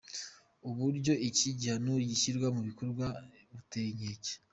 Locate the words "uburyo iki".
0.69-1.47